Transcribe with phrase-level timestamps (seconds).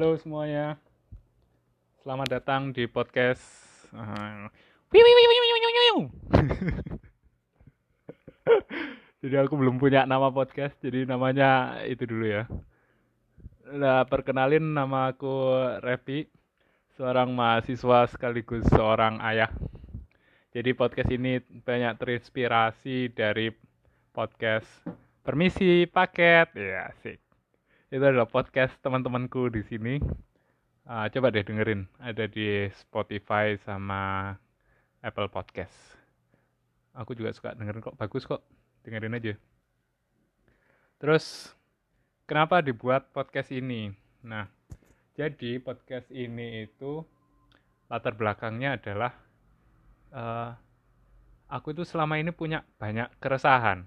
[0.00, 0.80] Halo semuanya.
[2.00, 3.44] Selamat datang di podcast.
[9.20, 12.48] jadi aku belum punya nama podcast, jadi namanya itu dulu ya.
[13.76, 15.52] Nah, perkenalin nama aku
[15.84, 16.32] Repi,
[16.96, 19.52] seorang mahasiswa sekaligus seorang ayah.
[20.56, 23.52] Jadi podcast ini banyak terinspirasi dari
[24.16, 24.64] podcast
[25.20, 26.56] Permisi Paket.
[26.56, 27.29] Ya, asik.
[27.90, 29.98] Itu adalah podcast teman-temanku di sini.
[30.86, 34.30] Uh, coba deh dengerin, ada di Spotify sama
[35.02, 35.74] Apple Podcast.
[36.94, 38.46] Aku juga suka dengerin kok, bagus kok,
[38.86, 39.34] dengerin aja.
[41.02, 41.50] Terus,
[42.30, 43.90] kenapa dibuat podcast ini?
[44.22, 44.46] Nah,
[45.18, 47.02] jadi podcast ini itu
[47.90, 49.18] latar belakangnya adalah
[50.14, 50.54] uh,
[51.50, 53.82] aku itu selama ini punya banyak keresahan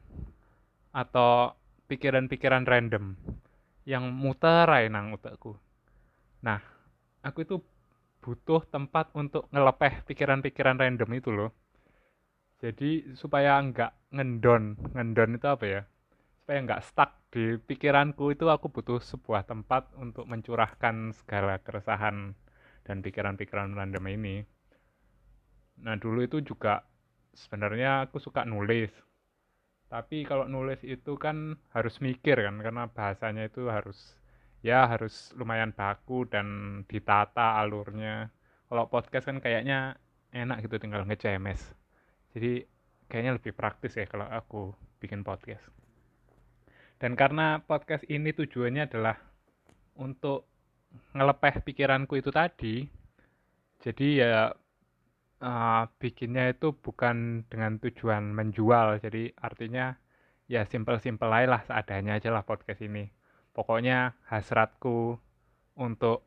[0.91, 1.55] atau
[1.87, 3.15] pikiran-pikiran random
[3.83, 5.59] yang muter aja nang otakku.
[6.43, 6.59] Nah,
[7.23, 7.55] aku itu
[8.23, 11.51] butuh tempat untuk ngelepeh pikiran-pikiran random itu loh.
[12.63, 15.81] Jadi supaya nggak ngendon, ngendon itu apa ya?
[16.39, 22.31] Supaya nggak stuck di pikiranku itu aku butuh sebuah tempat untuk mencurahkan segala keresahan
[22.87, 24.35] dan pikiran-pikiran random ini.
[25.83, 26.87] Nah dulu itu juga
[27.35, 28.91] sebenarnya aku suka nulis.
[29.93, 34.17] Tapi kalau nulis itu kan harus mikir kan karena bahasanya itu harus
[34.65, 38.33] ya harus lumayan baku dan ditata alurnya.
[38.73, 40.01] Kalau podcast kan kayaknya
[40.33, 41.77] enak gitu tinggal nge-CMS.
[42.33, 42.65] Jadi
[43.05, 45.61] kayaknya lebih praktis ya kalau aku bikin podcast.
[46.97, 49.21] Dan karena podcast ini tujuannya adalah
[50.01, 50.49] untuk
[51.13, 52.89] ngelepeh pikiranku itu tadi,
[53.77, 54.33] jadi ya
[55.43, 59.03] uh, bikinnya itu bukan dengan tujuan menjual.
[59.03, 59.99] Jadi artinya
[60.47, 63.11] ya simpel-simpel aja lah seadanya aja lah podcast ini.
[63.53, 65.19] Pokoknya hasratku
[65.77, 66.25] untuk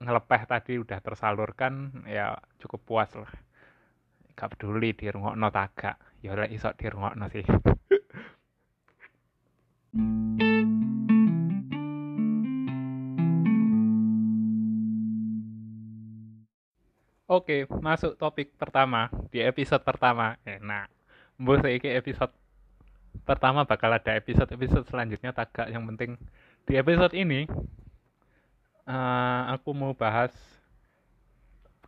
[0.00, 3.30] ngelepeh tadi udah tersalurkan ya cukup puas lah.
[4.36, 6.00] Gak peduli di no tagak.
[6.24, 7.44] Ya oleh isok di no sih
[17.26, 20.38] Oke, masuk topik pertama di episode pertama.
[20.46, 20.86] Enak.
[21.42, 22.30] Mbok saiki episode
[23.26, 26.14] pertama bakal ada episode-episode selanjutnya tagak yang penting
[26.68, 27.50] di episode ini
[28.86, 30.30] uh, aku mau bahas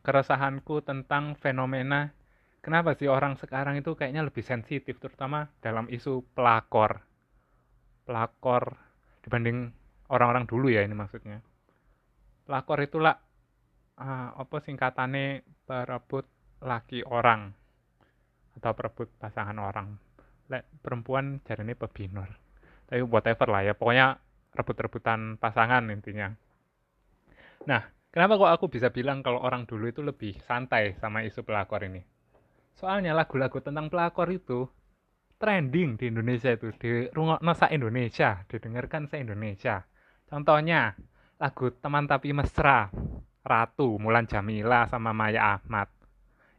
[0.03, 2.10] keresahanku tentang fenomena
[2.65, 7.05] kenapa sih orang sekarang itu kayaknya lebih sensitif terutama dalam isu pelakor
[8.09, 8.75] pelakor
[9.22, 9.70] dibanding
[10.10, 11.44] orang-orang dulu ya ini maksudnya
[12.49, 13.20] pelakor itulah
[13.98, 16.25] uh, apa singkatane perebut
[16.62, 17.53] laki orang
[18.59, 19.98] atau perebut pasangan orang.
[20.48, 22.31] Lek perempuan jarene pebinor.
[22.88, 24.16] Tapi whatever lah ya pokoknya
[24.56, 26.32] rebut-rebutan pasangan intinya.
[27.69, 31.84] Nah kenapa kok aku bisa bilang kalau orang dulu itu lebih santai sama isu pelakor
[31.84, 32.00] ini?
[32.78, 34.64] Soalnya lagu-lagu tentang pelakor itu
[35.38, 39.84] trending di Indonesia itu di rungokno sa Indonesia didengarkan sa Indonesia.
[40.26, 40.97] Contohnya
[41.38, 42.91] lagu teman tapi mesra
[43.48, 45.88] Ratu, Mulan Jamila sama Maya Ahmad.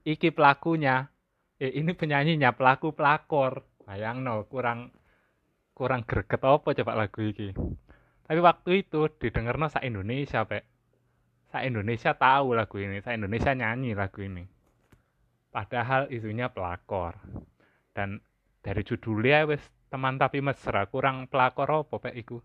[0.02, 1.06] Iki pelakunya,
[1.62, 3.62] eh ini penyanyinya pelaku pelakor.
[3.86, 4.90] Bayang no, kurang
[5.78, 7.54] kurang greget apa coba lagu iki.
[8.26, 10.66] Tapi waktu itu didengar no sa Indonesia, Pak.
[11.50, 14.46] Sa Indonesia tahu lagu ini, sa Indonesia nyanyi lagu ini.
[15.50, 17.18] Padahal isunya pelakor.
[17.94, 18.22] Dan
[18.62, 22.38] dari judulnya wes teman tapi mesra, kurang pelakor apa Pak iku.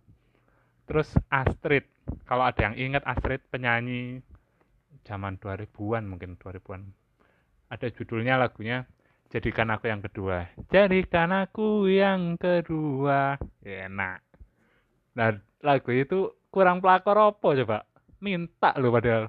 [0.89, 1.85] Terus Astrid,
[2.25, 4.25] kalau ada yang ingat Astrid penyanyi
[5.05, 6.91] zaman 2000-an mungkin 2000-an.
[7.71, 8.89] Ada judulnya lagunya
[9.35, 10.47] Jadikan aku yang kedua.
[10.71, 13.35] Jadikan aku yang kedua.
[13.67, 14.23] Enak.
[15.19, 17.79] Nah, lagu itu kurang pelakor apa coba?
[18.23, 19.27] Minta loh padahal.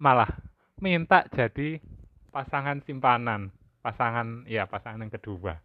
[0.00, 0.30] Malah
[0.80, 1.84] minta jadi
[2.32, 3.52] pasangan simpanan.
[3.84, 5.60] Pasangan, ya pasangan yang kedua.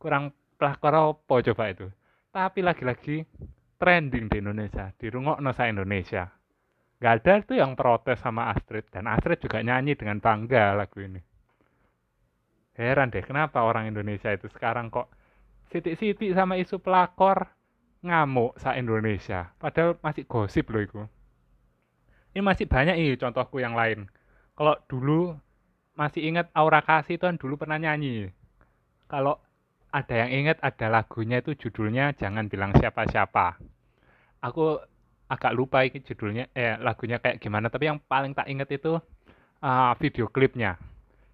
[0.00, 1.92] Kurang pelakor apa coba itu?
[2.32, 3.24] Tapi lagi-lagi
[3.76, 4.92] trending di Indonesia.
[4.96, 6.35] Di rungok Nosa Indonesia
[6.96, 8.88] Gak ada tuh yang protes sama Astrid.
[8.88, 11.20] Dan Astrid juga nyanyi dengan bangga lagu ini.
[12.76, 15.08] Heran deh kenapa orang Indonesia itu sekarang kok
[15.72, 17.48] sitik-sitik sama isu pelakor?
[18.04, 19.50] Ngamuk sa Indonesia.
[19.56, 21.00] Padahal masih gosip loh itu.
[22.36, 24.06] Ini masih banyak ini contohku yang lain.
[24.52, 25.32] Kalau dulu
[25.96, 28.28] masih ingat Aura Kasih itu kan dulu pernah nyanyi.
[29.08, 29.40] Kalau
[29.88, 33.56] ada yang ingat ada lagunya itu judulnya Jangan Bilang Siapa-Siapa.
[34.44, 34.76] Aku
[35.26, 38.98] agak lupa ini judulnya eh lagunya kayak gimana tapi yang paling tak inget itu
[39.62, 40.78] uh, video klipnya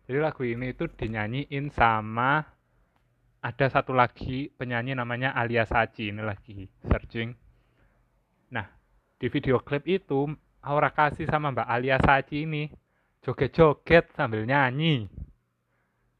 [0.09, 2.45] jadi lagu ini itu dinyanyiin sama
[3.43, 7.37] ada satu lagi penyanyi namanya Alia Sachi ini lagi searching
[8.49, 8.67] nah
[9.21, 10.27] di video klip itu
[10.63, 12.71] Aura Kasih sama Mbak Alia Saci ini
[13.27, 15.11] joget-joget sambil nyanyi.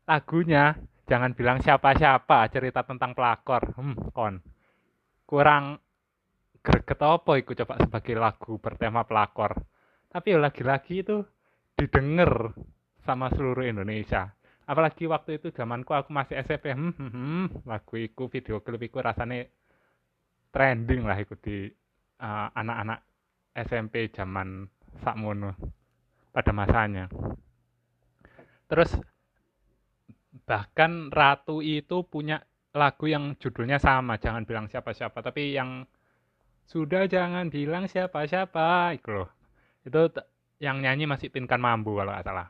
[0.07, 0.75] Lagunya
[1.07, 3.71] jangan bilang siapa-siapa cerita tentang pelakor.
[3.79, 4.43] Hmm, kon.
[5.23, 5.79] Kurang
[6.63, 9.59] greget apa iku coba sebagai lagu bertema pelakor.
[10.09, 11.27] Tapi lagi-lagi itu
[11.75, 12.55] didengar
[13.03, 14.31] sama seluruh Indonesia.
[14.63, 19.03] Apalagi waktu itu zamanku aku masih SMP, hmm, hmm, hmm, lagu iku video klip iku
[19.03, 19.43] rasanya
[20.55, 21.67] trending lah ikut di
[22.23, 23.03] uh, anak-anak
[23.59, 24.71] SMP zaman
[25.03, 25.59] sakmono
[26.31, 27.11] pada masanya.
[28.71, 28.95] Terus
[30.47, 32.41] bahkan Ratu itu punya
[32.73, 35.85] lagu yang judulnya sama, jangan bilang siapa-siapa, tapi yang
[36.73, 39.29] sudah jangan bilang siapa-siapa itu loh.
[39.85, 40.09] Itu
[40.57, 42.49] yang nyanyi masih Pinkan Mambu kalau nggak salah.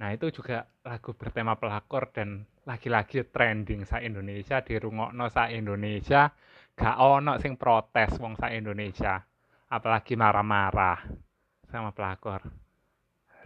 [0.00, 6.32] Nah itu juga lagu bertema pelakor dan lagi-lagi trending sa Indonesia di rungokno sa Indonesia
[6.76, 9.22] gak ono sing protes wong sa Indonesia
[9.70, 11.08] apalagi marah-marah
[11.70, 12.42] sama pelakor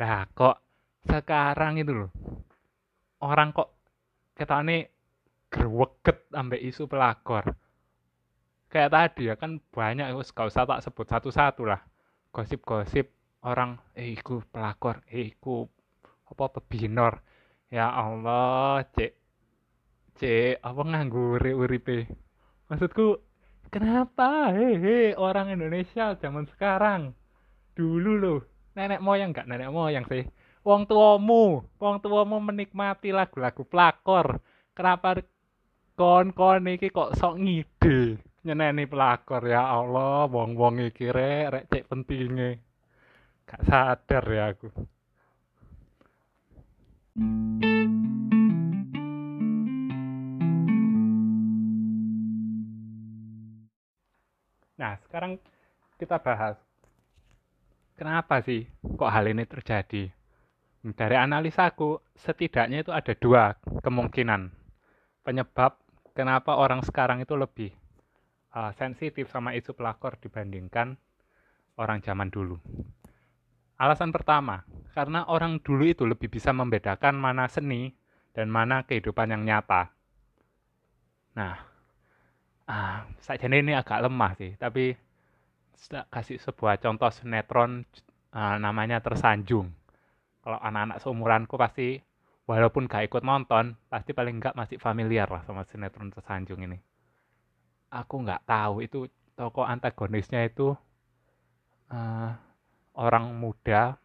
[0.01, 0.57] lah kok
[1.05, 2.11] sekarang itu loh
[3.23, 3.71] orang kok
[4.35, 4.89] kita ini
[5.53, 7.45] gerweket ambek isu pelakor
[8.71, 11.83] kayak tadi ya kan banyak gak usah tak sebut satu-satu lah.
[12.31, 13.11] Gosip-gosip
[13.43, 15.67] orang eh iku pelakor eh iku
[16.31, 17.19] apa pebinor.
[17.67, 19.13] Ya Allah cek
[20.23, 22.07] cek apa nganggure uripe
[22.71, 23.19] maksudku
[23.75, 24.55] kenapa?
[24.55, 27.11] Hehe orang Indonesia zaman sekarang.
[27.75, 28.41] Dulu loh
[28.79, 30.23] nenek moyang nggak nenek moyang sih.
[30.63, 34.39] Wong tuamu wong tuamu menikmati lagu-lagu pelakor.
[34.79, 35.19] Kenapa
[35.99, 41.65] kon kon iki kok sok ngide nyeneni pelakor ya Allah wong wong iki rek rek
[41.69, 42.57] cek pentingnya
[43.45, 44.69] gak sadar ya aku.
[54.81, 55.37] Nah, sekarang
[56.01, 56.57] kita bahas
[58.01, 58.65] kenapa sih
[58.97, 60.09] kok hal ini terjadi.
[60.81, 63.53] Dari analisaku, setidaknya itu ada dua
[63.85, 64.49] kemungkinan.
[65.21, 65.77] Penyebab
[66.17, 67.77] kenapa orang sekarang itu lebih
[68.55, 70.99] uh, sensitif sama isu pelakor dibandingkan
[71.79, 72.59] orang zaman dulu.
[73.81, 77.97] Alasan pertama, karena orang dulu itu lebih bisa membedakan mana seni
[78.37, 79.89] dan mana kehidupan yang nyata.
[81.33, 81.71] Nah,
[82.71, 84.95] ah saja ini agak lemah sih tapi
[86.15, 87.83] kasih sebuah contoh sinetron
[88.31, 89.75] uh, namanya tersanjung
[90.47, 91.99] kalau anak-anak seumuranku pasti
[92.47, 96.79] walaupun gak ikut nonton pasti paling enggak masih familiar lah sama sinetron tersanjung ini
[97.91, 98.75] aku nggak tahu.
[98.87, 98.99] Itu
[99.35, 100.73] tokoh antagonisnya itu
[101.91, 102.31] uh,
[102.97, 103.99] orang muda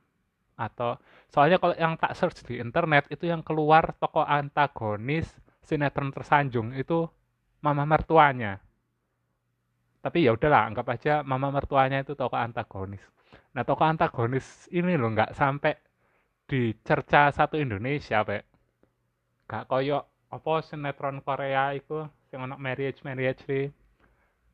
[0.55, 0.95] atau
[1.27, 5.27] soalnya kalau yang tak search di internet itu yang keluar tokoh antagonis
[5.59, 7.05] sinetron tersanjung itu
[7.59, 8.61] mama mertuanya.
[9.99, 13.01] Tapi ya udahlah anggap aja mama mertuanya itu tokoh antagonis.
[13.57, 15.73] Nah tokoh antagonis ini loh nggak sampai
[16.45, 18.45] dicerca satu Indonesia pak.
[19.49, 22.05] Gak koyo apa sinetron Korea itu
[22.35, 23.71] yang anak marriage marriage sih.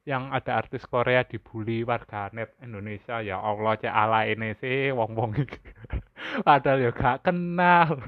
[0.05, 3.25] Yang ada artis Korea dibully warganet Indonesia.
[3.25, 5.33] Ya Allah cek ala ini sih wong wong
[6.45, 8.05] padahal ya gak kenal.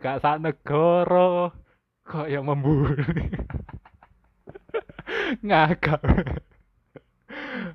[0.00, 1.52] Gak saat negara.
[2.08, 3.02] Kok yang membuli?
[5.46, 6.00] Ngakak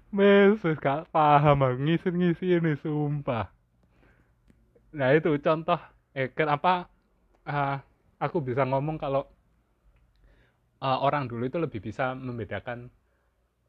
[0.09, 1.61] mesus gak paham.
[1.61, 3.53] Aku ngisi-ngisi ini sumpah.
[4.97, 5.77] Nah itu contoh.
[6.11, 6.91] Eh kenapa
[7.47, 7.79] uh,
[8.19, 9.23] aku bisa ngomong kalau
[10.81, 12.89] uh, orang dulu itu lebih bisa membedakan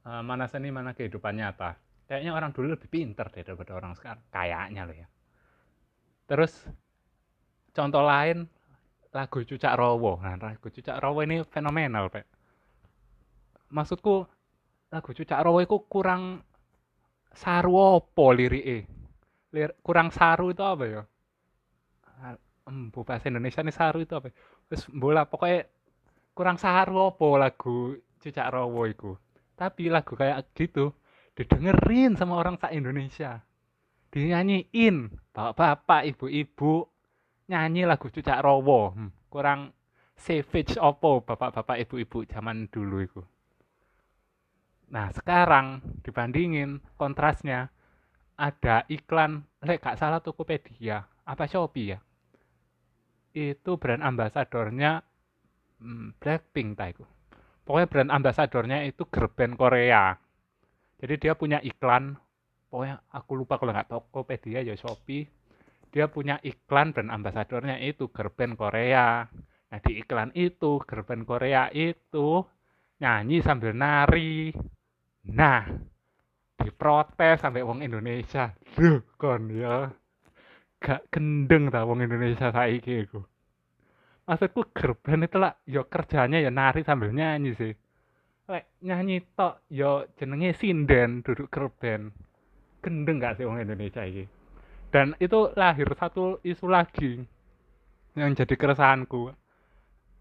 [0.09, 1.77] uh, mana seni mana kehidupan nyata.
[2.09, 4.25] Kayaknya orang dulu lebih pinter deh daripada orang sekarang.
[4.29, 5.09] Kayaknya loh ya.
[6.29, 6.53] Terus
[7.73, 8.49] contoh lain
[9.13, 10.21] lagu Cucak Rowo.
[10.21, 12.27] Nah lagu Cucak Rowo ini fenomenal pak.
[13.73, 14.29] Maksudku
[14.93, 16.45] lagu Cucak Rowo itu kurang
[17.33, 18.85] saru apa lirike?
[19.53, 21.03] Lir, kurang saru itu apa ya?
[22.63, 24.31] Hmm, bahasa Indonesia nih saru itu apa
[24.71, 25.67] terus bola pokoknya
[26.33, 29.13] kurang saru apa lagu Cucak Rowo itu
[29.57, 30.91] tapi lagu kayak gitu
[31.33, 33.41] didengerin sama orang tak Indonesia.
[34.13, 36.85] Dinyanyiin bapak-bapak ibu-ibu
[37.49, 39.73] nyanyi lagu Cucak Rowo hmm, kurang
[40.13, 43.23] savage opo bapak-bapak ibu-ibu zaman dulu itu
[44.93, 47.73] Nah, sekarang dibandingin kontrasnya
[48.37, 51.99] ada iklan, lek gak salah Tokopedia, apa Shopee ya?
[53.33, 55.01] Itu brand ambasadornya
[55.83, 57.03] hmm, Blackpink tak.
[57.67, 60.15] Pokoknya brand ambasadornya itu gerben Korea.
[61.03, 62.15] Jadi dia punya iklan,
[62.71, 65.27] pokoknya aku lupa kalau nggak Tokopedia ya Shopee.
[65.91, 69.27] Dia punya iklan brand ambasadornya itu gerben Korea.
[69.71, 72.47] Nah di iklan itu gerben Korea itu
[73.03, 74.55] nyanyi sambil nari
[75.23, 75.63] Nah,
[76.59, 79.91] diprotes sampai wong Indonesia duh kon ya
[80.83, 83.23] gak gendeng ta wong Indonesia saiki iku
[84.29, 87.73] maksudku gerben itu lah yo kerjanya ya nari sambil nyanyi sih.
[88.51, 92.13] Lek nyanyi tok yo jenenge sinden duduk gerben
[92.83, 94.27] gendeng gak sih wong Indonesia ini
[94.93, 97.25] dan itu lahir satu isu lagi
[98.13, 99.33] yang jadi keresahanku.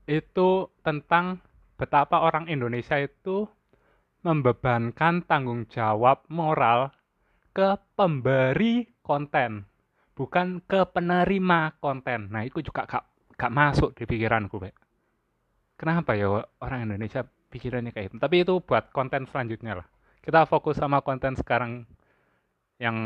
[0.08, 1.44] Itu tentang
[1.76, 3.52] betapa orang Indonesia itu
[4.24, 6.96] membebankan tanggung jawab moral
[7.52, 9.68] ke pemberi konten,
[10.16, 12.32] bukan ke penerima konten.
[12.32, 13.11] Nah, itu juga gak,
[13.42, 14.76] gak masuk di pikiranku, Pak.
[15.82, 18.18] Kenapa ya orang Indonesia pikirannya kayak itu?
[18.22, 19.88] Tapi itu buat konten selanjutnya lah.
[20.22, 21.90] Kita fokus sama konten sekarang
[22.78, 22.98] yang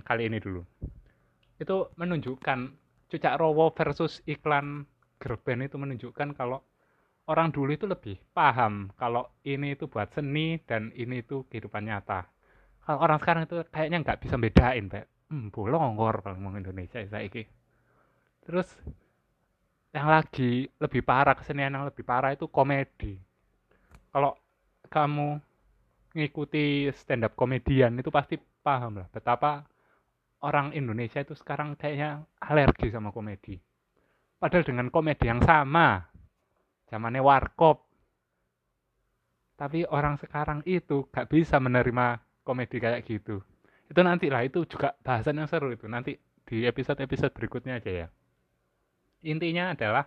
[0.00, 0.64] kali ini dulu.
[1.60, 2.80] Itu menunjukkan
[3.12, 4.88] Cucak Rowo versus iklan
[5.20, 6.64] Gerben itu menunjukkan kalau
[7.28, 12.24] orang dulu itu lebih paham kalau ini itu buat seni dan ini itu kehidupan nyata.
[12.82, 15.04] Kalau orang sekarang itu kayaknya nggak bisa bedain, Pak.
[15.28, 17.44] Hmm, bolongor kalau ngomong Indonesia saya ini.
[18.42, 18.72] Terus
[19.92, 23.20] yang lagi lebih parah kesenian yang lebih parah itu komedi.
[24.08, 24.36] Kalau
[24.88, 25.40] kamu
[26.12, 29.64] ngikuti stand up komedian itu pasti paham lah betapa
[30.44, 33.56] orang Indonesia itu sekarang kayaknya alergi sama komedi.
[34.42, 36.02] Padahal dengan komedi yang sama,
[36.90, 37.86] zamannya warkop.
[39.54, 43.38] Tapi orang sekarang itu gak bisa menerima komedi kayak gitu.
[43.86, 45.86] Itu nanti lah, itu juga bahasan yang seru itu.
[45.86, 48.06] Nanti di episode-episode berikutnya aja ya.
[49.22, 50.06] Intinya adalah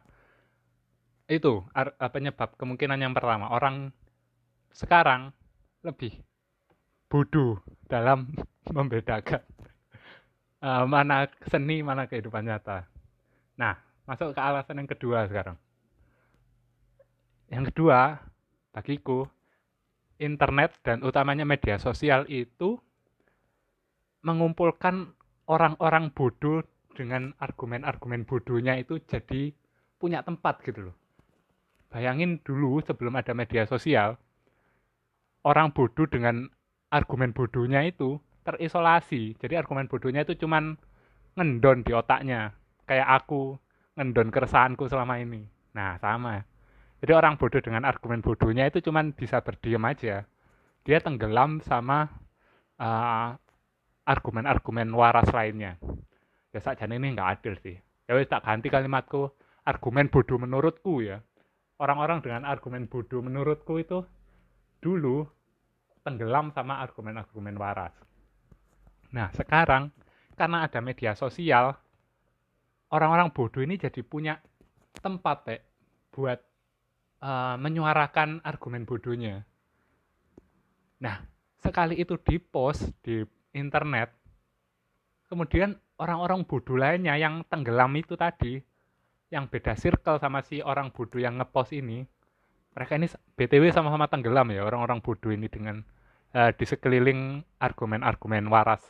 [1.26, 1.64] itu
[2.14, 3.90] penyebab kemungkinan yang pertama orang
[4.76, 5.34] sekarang
[5.82, 6.22] lebih
[7.10, 8.30] bodoh dalam
[8.76, 9.42] membedakan
[10.62, 12.86] uh, mana seni mana kehidupan nyata.
[13.56, 13.78] Nah,
[14.10, 15.56] masuk ke alasan yang kedua sekarang.
[17.48, 18.20] Yang kedua,
[18.74, 19.30] bagiku,
[20.18, 22.82] internet dan utamanya media sosial itu
[24.26, 25.14] mengumpulkan
[25.46, 26.66] orang-orang bodoh
[26.96, 29.52] dengan argumen-argumen bodohnya itu jadi
[30.00, 30.96] punya tempat gitu loh.
[31.92, 34.16] Bayangin dulu sebelum ada media sosial,
[35.44, 36.48] orang bodoh dengan
[36.90, 39.36] argumen bodohnya itu terisolasi.
[39.36, 40.80] Jadi argumen bodohnya itu cuman
[41.36, 42.56] ngendon di otaknya.
[42.88, 43.60] Kayak aku
[44.00, 45.44] ngendon keresahanku selama ini.
[45.76, 46.40] Nah, sama
[47.06, 50.26] jadi orang bodoh dengan argumen bodohnya itu cuma bisa berdiam aja.
[50.86, 52.10] Dia tenggelam sama
[52.80, 55.78] argumen argumen-argumen waras lainnya.
[56.56, 57.76] Ya ini nggak adil sih.
[58.08, 59.28] Ya wis tak ganti kalimatku
[59.68, 61.20] argumen bodoh menurutku ya.
[61.76, 64.08] Orang-orang dengan argumen bodoh menurutku itu
[64.80, 65.28] dulu
[66.08, 67.92] tenggelam sama argumen-argumen waras.
[69.12, 69.92] Nah, sekarang
[70.40, 71.76] karena ada media sosial,
[72.94, 74.40] orang-orang bodoh ini jadi punya
[75.02, 75.62] tempat, Pak,
[76.16, 76.40] buat
[77.20, 79.44] uh, menyuarakan argumen bodohnya.
[81.04, 81.20] Nah,
[81.60, 84.16] sekali itu di post di internet,
[85.28, 88.60] kemudian orang-orang bodoh lainnya yang tenggelam itu tadi,
[89.32, 92.04] yang beda circle sama si orang bodoh yang ngepost ini,
[92.76, 93.08] mereka ini
[93.40, 95.80] btw sama-sama tenggelam ya orang-orang bodoh ini dengan
[96.36, 98.84] uh, di sekeliling argumen-argumen waras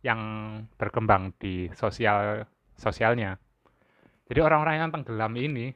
[0.00, 0.20] yang
[0.80, 3.36] berkembang di sosial sosialnya.
[4.28, 5.72] Jadi orang-orang yang tenggelam ini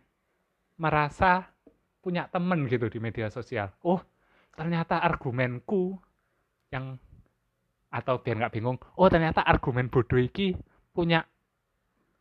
[0.80, 1.52] merasa
[2.00, 3.70] punya temen gitu di media sosial.
[3.84, 4.00] Oh,
[4.56, 5.96] ternyata argumenku
[6.72, 6.96] yang
[7.92, 10.56] atau biar nggak bingung, oh ternyata argumen bodoh iki
[10.96, 11.28] punya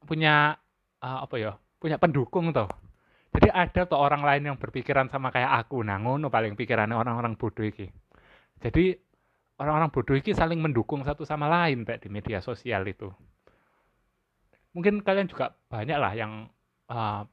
[0.03, 0.59] punya
[0.99, 1.55] uh, apa ya?
[1.81, 2.69] Punya pendukung toh.
[3.31, 5.81] Jadi ada tuh orang lain yang berpikiran sama kayak aku.
[5.87, 7.87] Ngono paling pikirannya orang-orang bodoh iki.
[8.59, 8.93] Jadi
[9.57, 13.07] orang-orang bodoh iki saling mendukung satu sama lain Pak di media sosial itu.
[14.75, 16.51] Mungkin kalian juga banyak lah yang
[16.91, 17.23] uh,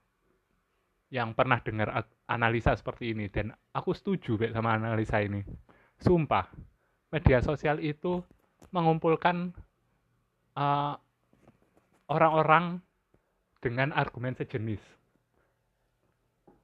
[1.08, 5.40] yang pernah dengar analisa seperti ini dan aku setuju Be, sama analisa ini.
[5.98, 6.46] Sumpah,
[7.14, 8.20] media sosial itu
[8.74, 9.54] mengumpulkan
[10.56, 10.94] eh,
[12.08, 12.80] orang-orang
[13.58, 14.80] dengan argumen sejenis.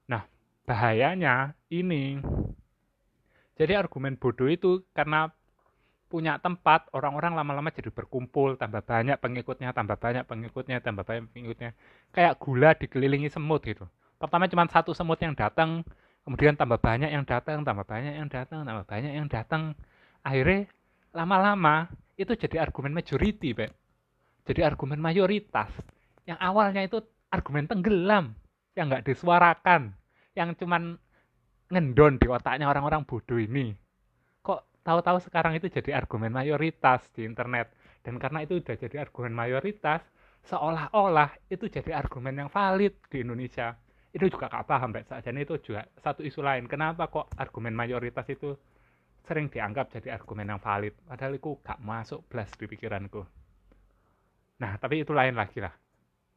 [0.08, 0.24] Nah,
[0.68, 2.22] bahayanya ini.
[3.54, 5.30] Jadi argumen bodoh itu karena
[6.10, 11.70] punya tempat, orang-orang lama-lama jadi berkumpul, tambah banyak pengikutnya, tambah banyak pengikutnya, tambah banyak pengikutnya.
[12.14, 13.86] Kayak gula dikelilingi semut gitu
[14.24, 15.84] pertama cuma satu semut yang datang
[16.24, 19.76] kemudian tambah banyak yang datang tambah banyak yang datang tambah banyak yang datang
[20.24, 20.66] akhirnya
[21.14, 21.86] lama-lama
[22.18, 23.70] itu jadi argumen majority Pak.
[24.44, 25.70] jadi argumen mayoritas.
[26.24, 26.98] Yang awalnya itu
[27.32, 28.34] argumen tenggelam
[28.74, 29.94] yang nggak disuarakan
[30.34, 30.98] yang cuman
[31.70, 33.72] ngendon di otaknya orang-orang bodoh ini.
[34.44, 37.72] Kok tahu-tahu sekarang itu jadi argumen mayoritas di internet?
[38.04, 40.04] Dan karena itu udah jadi argumen mayoritas
[40.44, 43.72] seolah-olah itu jadi argumen yang valid di Indonesia.
[44.14, 46.68] Itu juga gak paham Mbak saja itu juga satu isu lain.
[46.68, 48.54] Kenapa kok argumen mayoritas itu
[49.24, 53.24] sering dianggap jadi argumen yang valid padahal itu gak masuk belas di pikiranku.
[54.60, 55.72] Nah tapi itu lain lagi lah.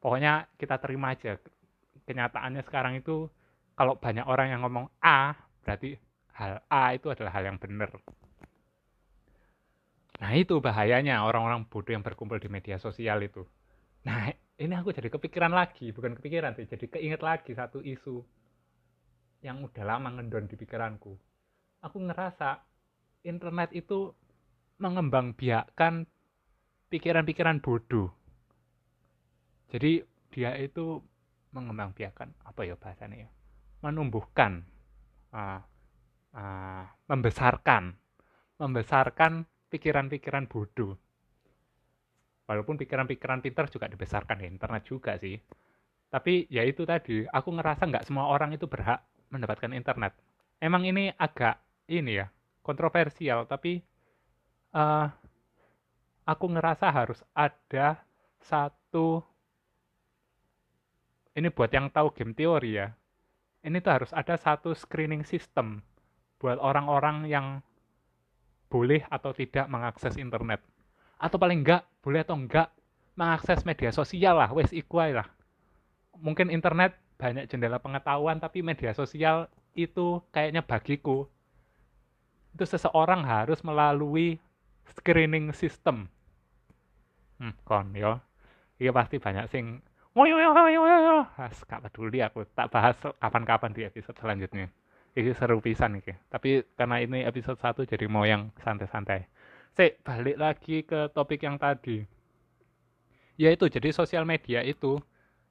[0.00, 1.36] Pokoknya kita terima aja
[2.08, 3.28] kenyataannya sekarang itu
[3.76, 6.00] kalau banyak orang yang ngomong A berarti
[6.32, 7.92] hal A itu adalah hal yang benar.
[10.18, 13.44] Nah itu bahayanya orang-orang bodoh yang berkumpul di media sosial itu.
[14.08, 18.24] Nah ini aku jadi kepikiran lagi bukan kepikiran sih jadi keinget lagi satu isu
[19.44, 21.14] yang udah lama ngendon di pikiranku.
[21.86, 22.67] Aku ngerasa
[23.26, 24.14] internet itu
[24.78, 26.06] mengembangbiakkan
[26.88, 28.14] pikiran-pikiran bodoh.
[29.68, 30.00] Jadi
[30.32, 31.02] dia itu
[31.52, 33.30] mengembangbiakkan apa ya bahasanya ya?
[33.84, 34.64] Menumbuhkan,
[35.34, 35.60] uh,
[36.34, 37.94] uh, membesarkan,
[38.58, 40.96] membesarkan pikiran-pikiran bodoh.
[42.48, 45.36] Walaupun pikiran-pikiran pintar juga dibesarkan di internet juga sih.
[46.08, 50.16] Tapi ya itu tadi, aku ngerasa nggak semua orang itu berhak mendapatkan internet.
[50.56, 51.60] Emang ini agak
[51.92, 52.32] ini ya,
[52.68, 53.80] kontroversial tapi
[54.76, 55.08] uh,
[56.28, 58.04] aku ngerasa harus ada
[58.44, 59.24] satu
[61.32, 62.92] ini buat yang tahu game teori ya
[63.64, 65.80] ini tuh harus ada satu screening system
[66.38, 67.46] buat orang-orang yang
[68.70, 70.62] boleh atau tidak mengakses internet.
[71.18, 72.70] Atau paling enggak boleh atau enggak
[73.18, 75.28] mengakses media sosial lah wes equal lah.
[76.22, 81.26] Mungkin internet banyak jendela pengetahuan tapi media sosial itu kayaknya bagiku
[82.54, 84.40] itu seseorang harus melalui
[84.96, 86.08] screening system.
[87.38, 88.18] Hmm, kon yo.
[88.78, 89.82] Iya pasti banyak sing
[90.14, 91.16] woyo yo yo yo.
[91.38, 92.46] Has gak peduli aku.
[92.54, 94.70] Tak bahas kapan-kapan di episode selanjutnya.
[95.18, 96.14] Ini seru pisan nih.
[96.30, 99.26] Tapi karena ini episode 1 jadi mau yang santai-santai.
[99.74, 102.06] Sik, balik lagi ke topik yang tadi.
[103.38, 104.98] Ya itu, jadi sosial media itu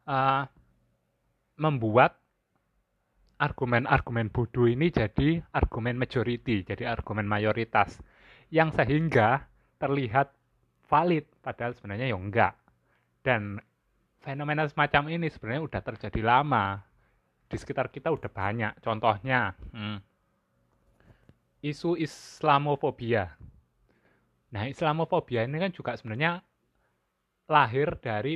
[0.08, 0.44] uh,
[1.56, 2.20] membuat
[3.38, 8.02] argumen-argumen bodoh ini jadi argumen majority, jadi argumen mayoritas.
[8.50, 9.46] Yang sehingga
[9.78, 10.34] terlihat
[10.90, 12.54] valid, padahal sebenarnya ya enggak.
[13.22, 13.62] Dan
[14.24, 16.82] fenomena semacam ini sebenarnya udah terjadi lama.
[17.48, 18.74] Di sekitar kita udah banyak.
[18.82, 19.98] Contohnya, hmm,
[21.62, 23.38] isu Islamofobia.
[24.52, 26.42] Nah, Islamofobia ini kan juga sebenarnya
[27.48, 28.36] lahir dari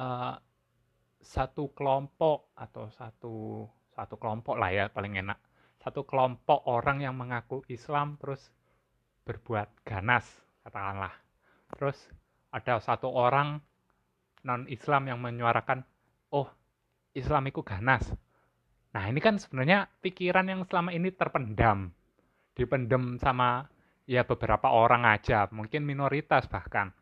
[0.00, 0.36] uh,
[1.20, 3.66] satu kelompok atau satu
[3.96, 5.40] satu kelompok lah ya paling enak.
[5.80, 8.52] Satu kelompok orang yang mengaku Islam terus
[9.24, 10.28] berbuat ganas
[10.60, 11.16] katakanlah.
[11.72, 11.96] Terus
[12.52, 13.58] ada satu orang
[14.44, 15.80] non Islam yang menyuarakan
[16.36, 16.52] oh
[17.16, 18.04] Islam itu ganas.
[18.92, 21.88] Nah ini kan sebenarnya pikiran yang selama ini terpendam.
[22.52, 23.64] Dipendam sama
[24.04, 26.92] ya beberapa orang aja mungkin minoritas bahkan.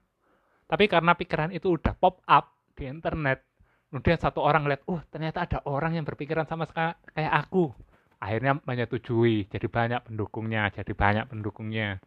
[0.65, 3.54] Tapi karena pikiran itu udah pop up di internet
[3.95, 6.67] kemudian satu orang lihat uh ternyata ada orang yang berpikiran sama
[7.15, 7.71] kayak aku.
[8.19, 12.03] Akhirnya menyetujui jadi banyak pendukungnya jadi banyak pendukungnya.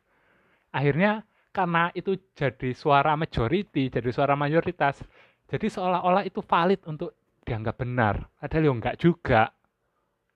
[0.75, 1.23] Akhirnya
[1.55, 4.99] karena itu jadi suara majority jadi suara mayoritas
[5.47, 7.15] jadi seolah-olah itu valid untuk
[7.47, 8.27] dianggap benar.
[8.35, 9.47] Padahal ya enggak juga.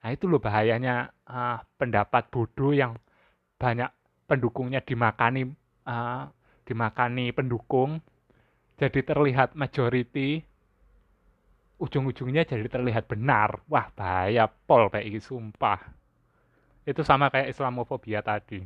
[0.07, 2.95] Nah itu loh bahayanya uh, pendapat bodoh yang
[3.59, 3.91] banyak
[4.23, 5.51] pendukungnya dimakani
[5.83, 6.31] uh,
[6.63, 7.99] dimakani pendukung.
[8.79, 10.47] Jadi terlihat majority
[11.81, 13.65] ujung-ujungnya jadi terlihat benar.
[13.65, 15.81] Wah, bahaya pol kayak sumpah.
[16.85, 18.61] Itu sama kayak Islamofobia tadi.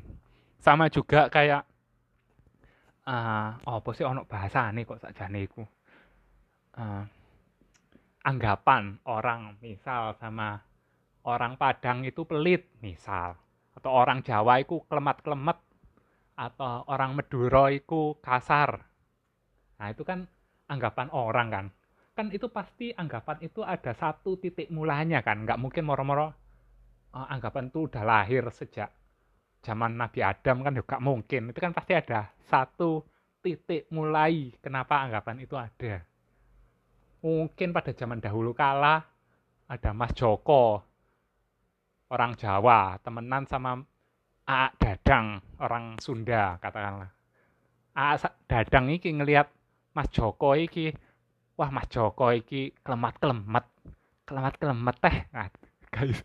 [0.60, 1.64] Sama juga kayak
[3.08, 5.64] uh, apa sih ono bahasa nih kok sakjane iku.
[6.76, 7.08] Uh,
[8.28, 10.60] anggapan orang misal sama
[11.24, 13.40] orang Padang itu pelit misal
[13.80, 15.56] atau orang Jawa itu kelemat-kelemet
[16.36, 18.84] atau orang Madura itu kasar.
[19.80, 20.28] Nah, itu kan
[20.68, 21.66] anggapan orang kan
[22.16, 25.44] kan itu pasti anggapan itu ada satu titik mulanya kan.
[25.44, 26.32] Nggak mungkin moro-moro
[27.12, 28.90] uh, anggapan itu udah lahir sejak
[29.60, 31.52] zaman Nabi Adam kan juga mungkin.
[31.52, 33.04] Itu kan pasti ada satu
[33.44, 36.02] titik mulai kenapa anggapan itu ada.
[37.20, 39.04] Mungkin pada zaman dahulu kala
[39.68, 40.80] ada Mas Joko
[42.08, 43.82] orang Jawa temenan sama
[44.46, 47.12] A Dadang orang Sunda katakanlah.
[47.98, 49.50] A Dadang ini ngelihat
[49.98, 50.94] Mas Joko ini
[51.56, 53.66] wah Mas Joko iki kelemat-kelemet
[54.28, 55.48] kelemat-kelemet teh nah
[55.94, 56.20] guys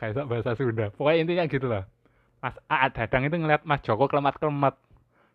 [0.00, 0.92] kayak bahasa Sunda.
[0.92, 1.84] Pokoknya intinya gitu loh.
[2.40, 4.76] Mas A Dadang itu ngeliat Mas Joko kelemat-kelemet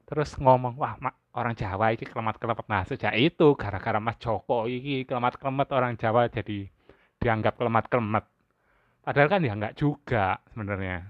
[0.06, 5.08] terus ngomong wah ma, orang Jawa iki kelemat-kelemet nah sejak itu gara-gara Mas Joko iki
[5.08, 6.68] kelemat-kelemet orang Jawa jadi
[7.22, 8.26] dianggap kelemat-kelemet
[9.02, 11.10] padahal kan ya enggak juga sebenarnya.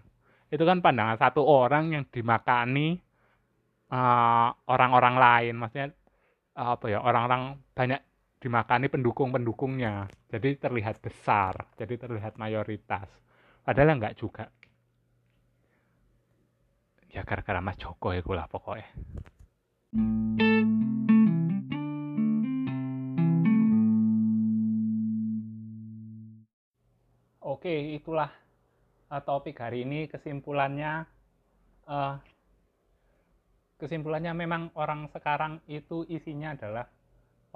[0.51, 2.99] Itu kan pandangan satu orang yang dimakani
[3.91, 5.53] eh, orang-orang uh, lain.
[5.59, 5.87] Maksudnya
[6.61, 8.01] apa ya orang-orang banyak
[8.41, 10.09] dimakani pendukung-pendukungnya.
[10.29, 13.09] Jadi terlihat besar jadi terlihat mayoritas.
[13.61, 14.49] Padahal enggak juga.
[17.11, 18.87] Ya gara-gara Mas Joko ya lah pokoknya.
[27.43, 28.31] Oke itulah
[29.11, 30.07] uh, topik hari ini.
[30.07, 31.05] Kesimpulannya
[31.85, 32.15] uh,
[33.81, 36.85] kesimpulannya memang orang sekarang itu isinya adalah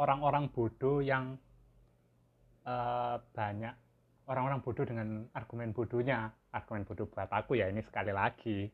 [0.01, 1.37] orang-orang bodoh yang
[2.65, 3.77] uh, banyak
[4.25, 6.33] orang-orang bodoh dengan argumen bodohnya.
[6.49, 8.65] Argumen bodoh buat aku ya ini sekali lagi.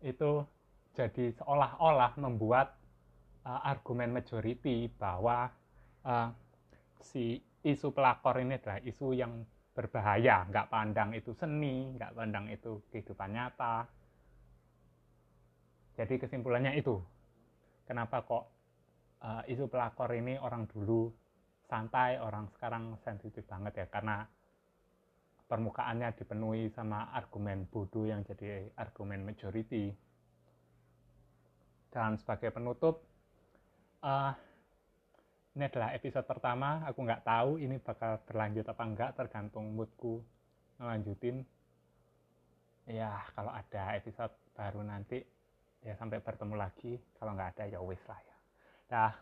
[0.00, 0.48] Itu
[0.96, 2.72] jadi seolah-olah membuat
[3.44, 5.52] uh, argumen majority bahwa
[6.08, 6.28] uh,
[7.04, 12.80] si isu pelakor ini adalah isu yang berbahaya, nggak pandang itu seni, nggak pandang itu
[12.94, 13.84] kehidupan nyata.
[15.94, 16.98] Jadi kesimpulannya itu,
[17.86, 18.44] kenapa kok
[19.22, 21.10] uh, isu pelakor ini orang dulu
[21.70, 24.26] santai, orang sekarang sensitif banget ya, karena
[25.46, 29.94] permukaannya dipenuhi sama argumen bodoh yang jadi argumen majority.
[31.94, 33.06] Dan sebagai penutup,
[34.02, 34.34] uh,
[35.54, 36.82] ini adalah episode pertama.
[36.90, 40.18] Aku nggak tahu ini bakal berlanjut apa enggak tergantung moodku
[40.82, 41.46] ngelanjutin.
[42.90, 45.22] Ya kalau ada episode baru nanti
[45.84, 46.96] ya sampai bertemu lagi.
[47.20, 48.36] Kalau nggak ada ya wis lah ya.
[48.88, 49.12] Dah